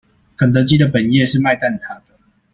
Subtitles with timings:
[0.35, 2.19] 肯德基的本業是賣蛋塔的